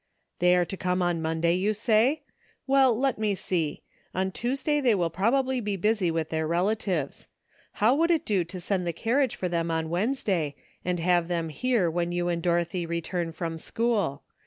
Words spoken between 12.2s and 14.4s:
and Dorothy re turn from school?